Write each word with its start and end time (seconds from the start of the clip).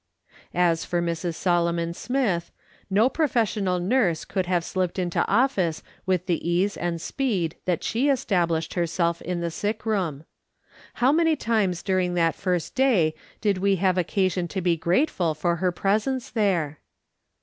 As 0.55 0.83
for 0.83 0.99
Mrs. 0.99 1.35
Solomon 1.35 1.93
Smith, 1.93 2.49
no 2.89 3.07
professional 3.07 3.77
nurse 3.77 4.25
could 4.25 4.47
have 4.47 4.63
slipped 4.63 4.97
into 4.97 5.23
office 5.27 5.83
with 6.07 6.25
the 6.25 6.49
ease 6.49 6.75
and 6.75 6.99
speed 6.99 7.55
that 7.65 7.83
she 7.83 8.09
established 8.09 8.73
herself 8.73 9.21
in 9.21 9.41
the 9.41 9.51
sick 9.51 9.85
room. 9.85 10.23
How 10.95 11.11
many 11.11 11.35
times 11.35 11.83
during 11.83 12.15
that 12.15 12.33
first 12.33 12.73
day 12.73 13.13
did 13.41 13.59
we 13.59 13.75
have 13.75 13.95
occasion 13.99 14.47
to 14.47 14.59
be 14.59 14.75
grateful 14.75 15.35
for 15.35 15.57
her 15.57 15.71
presence 15.71 16.31
there 16.31 16.79